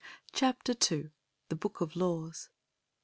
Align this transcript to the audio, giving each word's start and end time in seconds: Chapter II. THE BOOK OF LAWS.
Chapter 0.31 0.73
II. 0.91 1.11
THE 1.49 1.55
BOOK 1.55 1.79
OF 1.79 1.95
LAWS. 1.95 2.49